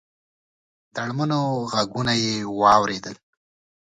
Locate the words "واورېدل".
2.59-3.15